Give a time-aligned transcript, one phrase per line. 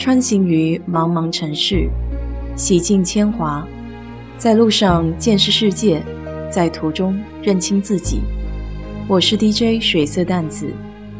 [0.00, 1.86] 穿行于茫茫城市，
[2.56, 3.68] 洗尽铅华，
[4.38, 6.02] 在路上见识世界，
[6.50, 8.22] 在途中认清自己。
[9.06, 10.72] 我是 DJ 水色淡子，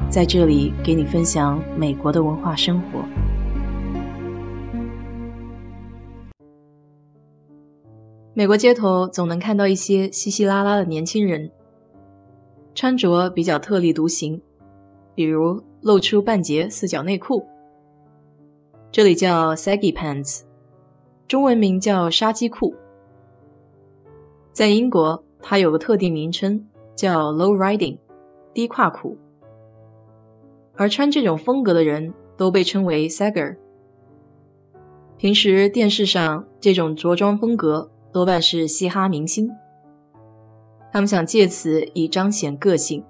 [0.09, 3.05] 在这里给你分享美国的文化生活。
[8.33, 11.51] 美国街头总能看到一些稀稀拉拉的年轻人，
[12.75, 14.41] 穿着比较特立独行，
[15.15, 17.45] 比如露出半截四角内裤。
[19.01, 20.43] 这里叫 saggy pants，
[21.27, 22.75] 中文名叫杀鸡裤。
[24.53, 27.97] 在英国，它有个特定名称叫 low riding，
[28.53, 29.17] 低胯裤。
[30.75, 33.57] 而穿这种风格的人都被称为 sagger。
[35.17, 39.51] 平时电视上这种着装风格多半是嘻哈明星，
[40.93, 43.03] 他们想借此以彰显个性。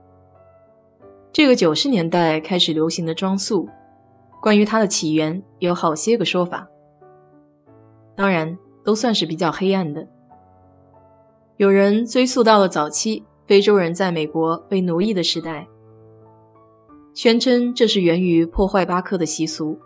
[1.32, 3.68] 这个九十年代开始流行的装束。
[4.40, 6.66] 关于它的起源有好些个说法，
[8.16, 10.08] 当然都算是比较黑暗的。
[11.58, 15.68] 有人追溯到了早期非洲人在美国被奴役的时代，
[17.12, 19.78] 宣称这是源于破坏巴克的习俗，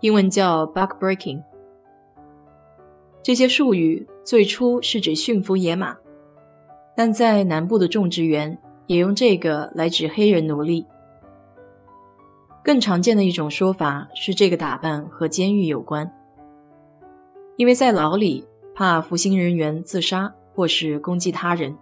[0.00, 1.40] 英文叫 “buck breaking”。
[3.22, 5.96] 这些术语最初是指驯服野马，
[6.96, 10.84] 但在南部的种植园也用这个来指黑人奴隶。
[12.64, 16.08] 更常见的一种说法是，这个打扮和监狱有关，
[17.56, 21.76] 因为在牢里怕服刑人员自杀或是攻击他人，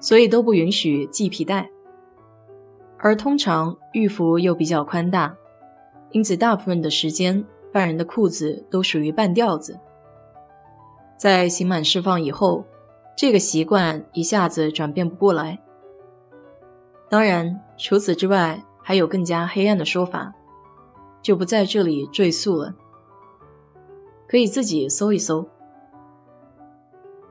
[0.00, 1.68] 所以都不允许系皮带。
[2.96, 5.36] 而通常狱服又比较宽大，
[6.12, 9.78] 因此大部分的时间犯人的裤子都属于半吊子。
[11.18, 12.64] 在刑满释放以后，
[13.14, 15.58] 这个习惯一下子转变不过来。
[17.10, 18.58] 当然，除此之外。
[18.82, 20.34] 还有更加黑暗的说法，
[21.22, 22.74] 就不在这里赘述了，
[24.26, 25.46] 可以自己搜一搜。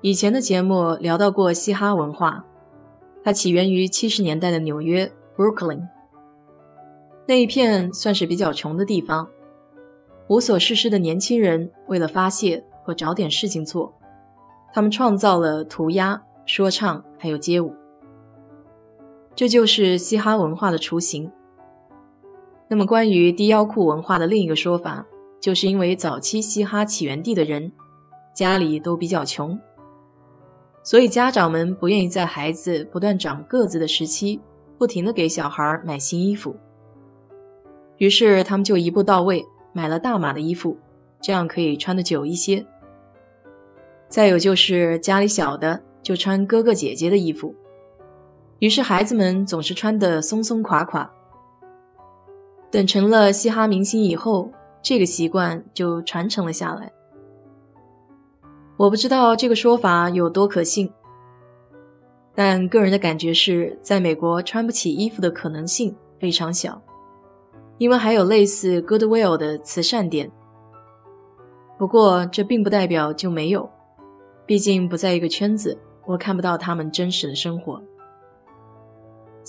[0.01, 2.45] 以前的节目聊到过嘻哈文化，
[3.23, 5.87] 它起源于七十年代的纽约 （Brooklyn）
[7.27, 9.29] 那一片，算是比较穷的地方。
[10.27, 13.93] 无所事事的年轻人为了发泄和找点事情做，
[14.73, 17.75] 他们创造了涂鸦、说唱还有街舞，
[19.35, 21.31] 这就是嘻哈文化的雏形。
[22.71, 25.05] 那么，关于低腰裤文化的另一个说法，
[25.41, 27.69] 就是因为早期嘻哈起源地的人
[28.33, 29.59] 家里都比较穷，
[30.81, 34.39] 所以家长们不愿意在孩子不断长个子的时期，
[34.77, 36.55] 不停的给小孩买新衣服，
[37.97, 40.77] 于是他们就一步到位买了大码的衣服，
[41.19, 42.65] 这样可以穿得久一些。
[44.07, 47.53] 再有就是家里小的就穿哥哥姐姐的衣服，
[48.59, 51.11] 于是孩子们总是穿得松松垮垮。
[52.71, 54.49] 等成了嘻哈明星以后，
[54.81, 56.91] 这个习惯就传承了下来。
[58.77, 60.89] 我不知道这个说法有多可信，
[62.33, 66.81] 但个人的感觉是，在美国穿不起衣服的可能性非常小，
[67.77, 70.31] 因为还有类似 Goodwill 的慈善店。
[71.77, 73.69] 不过这并不代表就没有，
[74.45, 77.83] 毕竟不在一个圈子，我看不到他们真实的生活。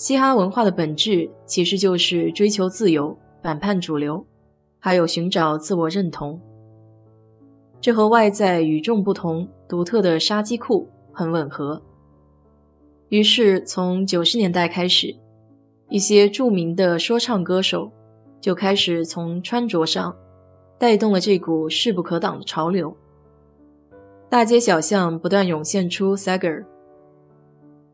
[0.03, 4.25] 嘻哈文化的本质其实就是追求自由、反叛主流，
[4.77, 6.37] 还有寻找自我认同。
[7.79, 11.81] 这和外在与众不同、独特的杀鸡裤很吻合。
[13.07, 15.15] 于是，从九十年代开始，
[15.87, 17.89] 一些著名的说唱歌手
[18.41, 20.13] 就开始从穿着上
[20.77, 22.93] 带动了这股势不可挡的潮流。
[24.29, 26.65] 大街小巷不断涌现出 Sagger。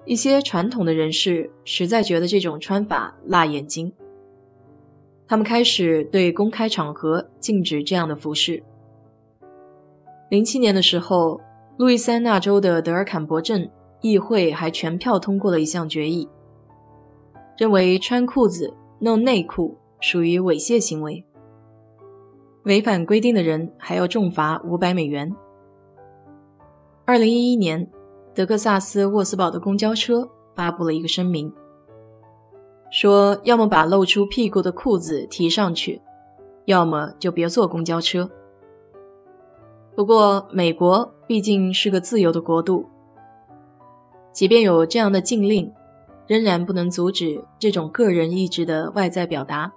[0.09, 3.93] 一些传统的人士实在觉得这种穿法辣眼睛，
[5.27, 8.63] 他们开始对公开场合禁止这样的服饰。
[10.31, 11.39] 零七年的时候，
[11.77, 13.69] 路易斯安那州的德尔坎伯镇
[14.01, 16.27] 议会还全票通过了一项决议，
[17.55, 21.23] 认为穿裤子、弄内裤属于猥亵行为，
[22.63, 25.31] 违反规定的人还要重罚五百美元。
[27.05, 27.87] 二零一一年。
[28.39, 30.25] 德克萨斯沃斯堡的公交车
[30.55, 31.53] 发布了一个声明，
[32.89, 36.01] 说要么把露出屁股的裤子提上去，
[36.63, 38.31] 要么就别坐公交车。
[39.93, 42.85] 不过，美国毕竟是个自由的国度，
[44.31, 45.69] 即便有这样的禁令，
[46.25, 49.69] 仍然不能阻止这种个人意志的外在表达。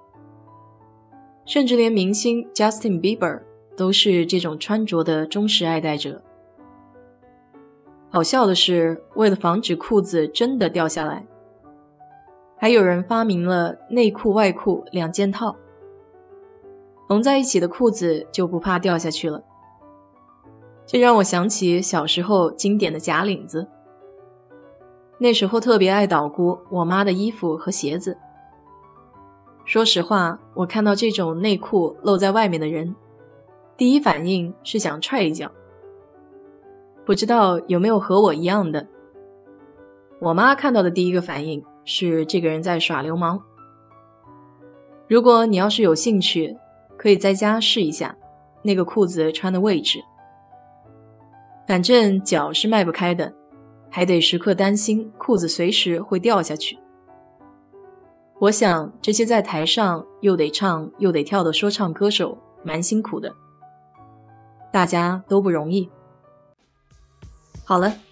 [1.46, 3.42] 甚至连明星 Justin Bieber
[3.76, 6.22] 都是这种穿着的忠实爱戴者。
[8.12, 11.24] 好笑的是，为了防止裤子真的掉下来，
[12.58, 15.56] 还有人发明了内裤外裤两件套。
[17.08, 19.42] 缝在一起的裤子就不怕掉下去了。
[20.84, 23.66] 这让我想起小时候经典的假领子。
[25.16, 28.18] 那时候特别爱捣鼓我妈的衣服和鞋子。
[29.64, 32.94] 说实话，我看到这种内裤露在外面的人，
[33.74, 35.50] 第一反应是想踹一脚。
[37.04, 38.86] 不知道有没有和我一样的？
[40.20, 43.42] 我妈看到的第一个反应是这个人在耍流氓。
[45.08, 46.56] 如果你要是有兴趣，
[46.96, 48.16] 可以在家试一下
[48.62, 49.98] 那个裤子穿的位置。
[51.66, 53.32] 反正脚是迈不开的。
[53.94, 56.78] 还得时刻担心裤子随时会掉下去。
[58.38, 63.30] 我想这些在台上又得唱又得跳的说唱歌手蛮辛苦的，
[64.72, 65.90] 大家都不容易。
[67.72, 68.11] 好了。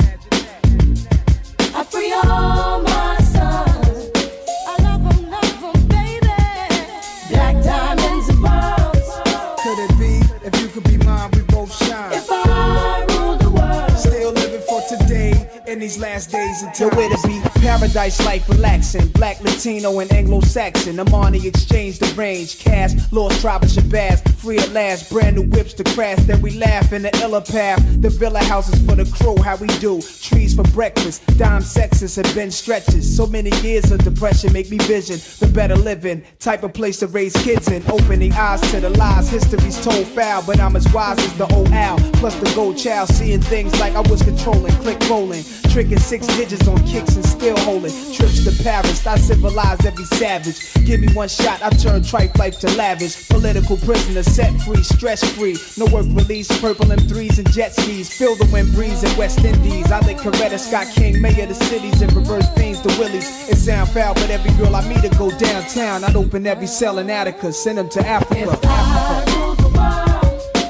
[15.81, 17.41] These last days until where to be.
[17.59, 20.95] Paradise life relaxing black latino and anglo-saxon.
[20.95, 24.21] The exchange the range cash lost tribe of shabazz.
[24.35, 27.79] Free at last brand new whips to crash then we laugh in the illa path
[28.01, 30.01] the villa houses for the crew how we do.
[30.01, 33.15] Trees for breakfast dime sexes have been stretches.
[33.15, 36.23] So many years of depression make me vision the better living.
[36.39, 37.83] Type of place to raise kids in.
[37.89, 39.29] Opening eyes to the lies.
[39.29, 41.97] History's told foul but i'm as wise as the old owl.
[42.13, 46.67] Plus the gold child seeing things like i was controlling click rolling tricking six digits
[46.67, 49.07] on kicks and still holding trips to Paris.
[49.07, 50.73] I civilized every savage.
[50.85, 53.29] Give me one shot, I turn tripe life to lavish.
[53.29, 55.57] Political prisoner, set free, stress free.
[55.77, 58.11] No work release, purple M3s and jet skis.
[58.11, 59.91] Feel the wind breeze in West Indies.
[59.91, 63.49] I think Coretta Scott King, mayor of the cities, and reverse things to Willies.
[63.49, 66.03] It sound foul, but every girl I meet to go downtown.
[66.03, 68.59] I'd open every cell in Attica, send them to Africa.
[68.63, 69.71] Africa.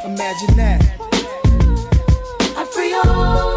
[0.05, 0.81] Imagine that.
[2.55, 3.50] I free all.